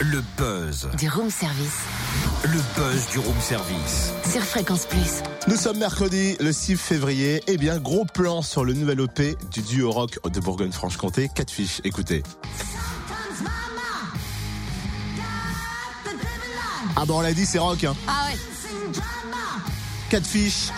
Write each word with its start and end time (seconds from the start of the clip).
Le 0.00 0.22
buzz. 0.36 0.88
Du 0.98 1.08
room 1.08 1.30
service. 1.30 1.80
Le 2.44 2.60
buzz 2.76 3.08
du 3.12 3.18
room 3.18 3.40
service. 3.40 4.12
Sur 4.30 4.42
Fréquence 4.42 4.84
Plus. 4.84 5.22
Nous 5.48 5.56
sommes 5.56 5.78
mercredi, 5.78 6.36
le 6.38 6.52
6 6.52 6.76
février. 6.76 7.42
Eh 7.46 7.56
bien, 7.56 7.78
gros 7.78 8.04
plan 8.04 8.42
sur 8.42 8.64
le 8.64 8.74
nouvel 8.74 9.00
OP 9.00 9.22
du 9.50 9.62
duo 9.62 9.90
rock 9.90 10.18
de 10.30 10.38
Bourgogne-Franche-Comté. 10.40 11.30
Quatre 11.34 11.50
fiches, 11.50 11.80
écoutez. 11.84 12.22
Ah 16.94 17.04
bon, 17.06 17.18
on 17.18 17.20
l'a 17.22 17.32
dit, 17.32 17.46
c'est 17.46 17.58
rock. 17.58 17.84
Hein. 17.84 17.94
Ah 18.06 18.26
ouais. 18.28 18.38
Quatre 20.10 20.26
fiches. 20.26 20.70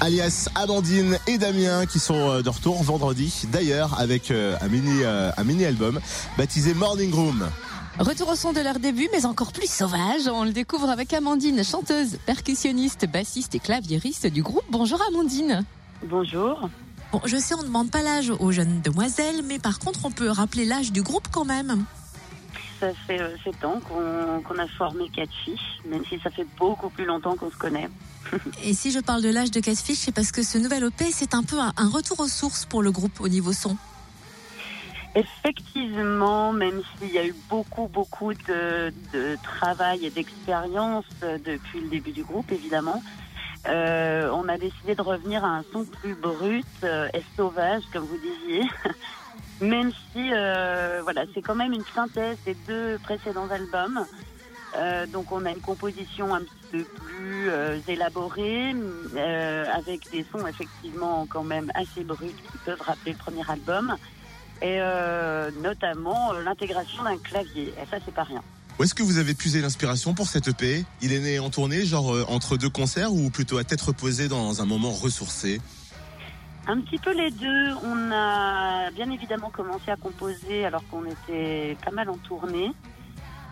Alias 0.00 0.48
Amandine 0.54 1.18
et 1.26 1.38
Damien 1.38 1.86
qui 1.86 1.98
sont 1.98 2.14
euh, 2.14 2.42
de 2.42 2.50
retour 2.50 2.82
vendredi. 2.82 3.44
D'ailleurs, 3.50 3.98
avec 3.98 4.30
euh, 4.30 4.56
un 4.60 4.68
mini 4.68 5.02
euh, 5.02 5.30
un 5.36 5.44
mini 5.44 5.64
album 5.64 6.00
baptisé 6.36 6.74
Morning 6.74 7.12
Room. 7.14 7.48
Retour 7.98 8.28
au 8.28 8.36
son 8.36 8.52
de 8.52 8.60
leur 8.60 8.78
début, 8.78 9.08
mais 9.12 9.24
encore 9.24 9.52
plus 9.52 9.70
sauvage. 9.70 10.28
On 10.30 10.44
le 10.44 10.52
découvre 10.52 10.90
avec 10.90 11.14
Amandine, 11.14 11.64
chanteuse, 11.64 12.18
percussionniste, 12.26 13.06
bassiste 13.10 13.54
et 13.54 13.58
claviériste 13.58 14.26
du 14.26 14.42
groupe. 14.42 14.64
Bonjour 14.70 15.00
Amandine. 15.08 15.64
Bonjour. 16.04 16.68
Bon, 17.10 17.22
je 17.24 17.38
sais, 17.38 17.54
on 17.54 17.62
ne 17.62 17.68
demande 17.68 17.90
pas 17.90 18.02
l'âge 18.02 18.30
aux 18.38 18.52
jeunes 18.52 18.82
demoiselles, 18.82 19.42
mais 19.44 19.58
par 19.58 19.78
contre, 19.78 20.00
on 20.04 20.10
peut 20.10 20.28
rappeler 20.28 20.66
l'âge 20.66 20.92
du 20.92 21.02
groupe 21.02 21.28
quand 21.32 21.46
même. 21.46 21.84
Ça 22.80 22.92
fait 23.06 23.20
euh, 23.20 23.36
sept 23.42 23.64
ans 23.64 23.80
qu'on 23.80 24.58
a 24.58 24.66
formé 24.68 25.10
fiches, 25.44 25.80
même 25.86 26.04
si 26.06 26.18
ça 26.20 26.30
fait 26.30 26.46
beaucoup 26.58 26.90
plus 26.90 27.04
longtemps 27.04 27.36
qu'on 27.36 27.50
se 27.50 27.56
connaît. 27.56 27.88
Et 28.64 28.74
si 28.74 28.90
je 28.90 29.00
parle 29.00 29.22
de 29.22 29.30
l'âge 29.30 29.50
de 29.50 29.60
Catfish, 29.60 29.98
c'est 29.98 30.14
parce 30.14 30.32
que 30.32 30.42
ce 30.42 30.58
nouvel 30.58 30.84
OP, 30.84 31.02
c'est 31.10 31.34
un 31.34 31.42
peu 31.42 31.58
un, 31.58 31.72
un 31.76 31.88
retour 31.88 32.20
aux 32.20 32.28
sources 32.28 32.66
pour 32.66 32.82
le 32.82 32.90
groupe 32.90 33.20
au 33.20 33.28
niveau 33.28 33.52
son. 33.52 33.76
Effectivement, 35.14 36.52
même 36.52 36.82
s'il 36.98 37.10
y 37.10 37.18
a 37.18 37.26
eu 37.26 37.34
beaucoup, 37.48 37.88
beaucoup 37.88 38.34
de, 38.34 38.92
de 39.14 39.38
travail 39.42 40.04
et 40.04 40.10
d'expérience 40.10 41.06
euh, 41.22 41.38
depuis 41.38 41.80
le 41.80 41.88
début 41.88 42.12
du 42.12 42.22
groupe, 42.22 42.52
évidemment, 42.52 43.02
euh, 43.66 44.30
on 44.32 44.46
a 44.48 44.58
décidé 44.58 44.94
de 44.94 45.00
revenir 45.00 45.42
à 45.42 45.48
un 45.48 45.64
son 45.72 45.84
plus 45.84 46.14
brut 46.14 46.66
euh, 46.84 47.08
et 47.14 47.22
sauvage, 47.34 47.82
comme 47.92 48.04
vous 48.04 48.18
disiez. 48.18 48.62
même 49.60 49.90
si, 49.90 50.30
euh, 50.32 51.00
voilà, 51.02 51.24
c'est 51.34 51.42
quand 51.42 51.54
même 51.54 51.72
une 51.72 51.84
synthèse 51.94 52.36
des 52.44 52.56
deux 52.66 52.98
précédents 53.02 53.48
albums. 53.50 54.04
Euh, 54.76 55.06
donc 55.06 55.32
on 55.32 55.44
a 55.46 55.50
une 55.50 55.60
composition 55.60 56.34
un 56.34 56.40
petit 56.40 56.50
peu 56.70 56.84
plus 56.84 57.48
euh, 57.48 57.78
élaborée, 57.88 58.74
euh, 59.14 59.64
avec 59.72 60.10
des 60.10 60.26
sons 60.30 60.46
effectivement 60.46 61.26
quand 61.30 61.44
même 61.44 61.70
assez 61.74 62.04
bruts 62.04 62.26
qui 62.26 62.58
peuvent 62.64 62.80
rappeler 62.82 63.12
le 63.12 63.18
premier 63.18 63.48
album, 63.48 63.96
et 64.60 64.78
euh, 64.80 65.50
notamment 65.62 66.34
euh, 66.34 66.42
l'intégration 66.42 67.04
d'un 67.04 67.16
clavier. 67.16 67.72
Et 67.80 67.86
ça 67.90 67.98
c'est 68.04 68.14
pas 68.14 68.24
rien. 68.24 68.42
Où 68.78 68.82
est-ce 68.82 68.94
que 68.94 69.02
vous 69.02 69.16
avez 69.16 69.32
puisé 69.32 69.62
l'inspiration 69.62 70.12
pour 70.12 70.26
cet 70.26 70.48
EP 70.48 70.84
Il 71.00 71.14
est 71.14 71.20
né 71.20 71.38
en 71.38 71.48
tournée, 71.48 71.86
genre 71.86 72.14
entre 72.28 72.58
deux 72.58 72.68
concerts 72.68 73.14
ou 73.14 73.30
plutôt 73.30 73.56
à 73.56 73.64
tête 73.64 73.80
reposée 73.80 74.28
dans 74.28 74.60
un 74.60 74.66
moment 74.66 74.90
ressourcé? 74.90 75.62
Un 76.68 76.80
petit 76.80 76.98
peu 76.98 77.12
les 77.12 77.30
deux. 77.30 77.74
On 77.84 78.10
a 78.10 78.90
bien 78.90 79.10
évidemment 79.10 79.50
commencé 79.50 79.90
à 79.90 79.96
composer 79.96 80.64
alors 80.64 80.82
qu'on 80.90 81.04
était 81.04 81.76
pas 81.84 81.92
mal 81.92 82.10
en 82.10 82.16
tournée. 82.16 82.72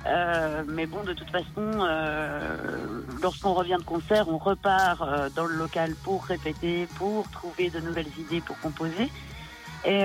Euh, 0.06 0.62
mais 0.66 0.86
bon, 0.86 1.02
de 1.02 1.14
toute 1.14 1.30
façon, 1.30 1.46
euh, 1.56 3.02
lorsqu'on 3.22 3.54
revient 3.54 3.76
de 3.78 3.84
concert, 3.84 4.28
on 4.28 4.38
repart 4.38 5.00
euh, 5.00 5.30
dans 5.34 5.46
le 5.46 5.54
local 5.54 5.94
pour 6.02 6.24
répéter, 6.24 6.86
pour 6.98 7.30
trouver 7.30 7.70
de 7.70 7.80
nouvelles 7.80 8.10
idées 8.18 8.40
pour 8.40 8.58
composer. 8.60 9.10
Et 9.86 10.02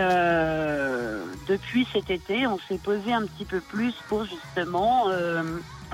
depuis 1.47 1.87
cet 1.93 2.09
été, 2.09 2.45
on 2.47 2.59
s'est 2.67 2.79
posé 2.83 3.13
un 3.13 3.25
petit 3.25 3.45
peu 3.45 3.61
plus 3.61 3.93
pour 4.09 4.25
justement 4.25 5.05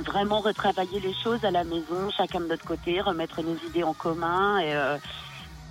vraiment 0.04 0.40
retravailler 0.40 1.00
les 1.00 1.14
choses 1.14 1.46
à 1.46 1.52
la 1.52 1.64
maison, 1.64 2.10
chacun 2.18 2.40
de 2.40 2.48
notre 2.48 2.66
côté, 2.66 3.00
remettre 3.00 3.44
nos 3.44 3.56
idées 3.70 3.84
en 3.84 3.94
commun 3.94 4.58
et 4.58 4.74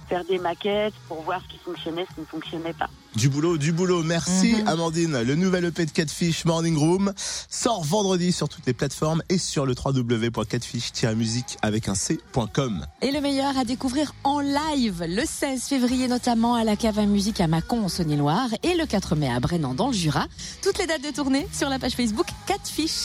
faire 0.09 0.25
des 0.25 0.39
maquettes 0.39 0.95
pour 1.09 1.23
voir 1.23 1.41
ce 1.43 1.49
qui 1.55 1.59
fonctionnait, 1.65 2.07
ce 2.11 2.15
qui 2.15 2.21
ne 2.21 2.27
fonctionnait 2.27 2.73
pas. 2.73 2.89
Du 3.17 3.29
boulot, 3.29 3.59
du 3.59 3.73
boulot. 3.73 4.03
Merci 4.03 4.55
Mhm. 4.57 4.69
Amandine. 4.69 5.23
Le 5.23 5.35
nouvel 5.37 5.65
EP 5.67 5.87
de 5.87 5.91
Catfish 5.91 6.45
Morning 6.45 6.77
Room 6.77 7.13
sort 7.49 7.85
vendredi 7.85 8.33
sur 8.33 8.49
toutes 8.49 8.67
les 8.67 8.73
plateformes 8.73 9.23
et 9.29 9.39
sur 9.39 9.67
le 9.67 9.75
www.catfish-musique 9.75 11.57
avec 11.63 11.89
un 11.89 11.95
c.com. 11.95 12.87
Et 13.03 13.13
le 13.13 13.21
meilleur 13.21 13.57
à 13.57 13.65
découvrir 13.65 14.15
en 14.25 14.41
live 14.41 15.05
le 15.07 15.23
16 15.25 15.63
février 15.65 16.09
notamment 16.09 16.55
à 16.55 16.65
la 16.65 16.77
Cave 16.77 16.99
à 16.99 17.07
Musique 17.07 17.41
à 17.41 17.47
Mâcon 17.47 17.85
en 17.85 17.89
Saône-et-Loire 17.89 18.49
et 18.63 18.75
le 18.75 18.87
4 18.87 19.15
mai 19.17 19.29
à 19.31 19.39
Brennan 19.41 19.75
dans 19.75 19.89
le 19.89 19.93
Jura. 19.93 20.27
Toutes 20.63 20.79
les 20.79 20.87
dates 20.87 21.03
de 21.05 21.11
tournée 21.11 21.47
sur 21.53 21.69
la 21.69 21.79
page 21.79 21.93
Facebook 21.93 22.27
Catfish. 22.47 23.03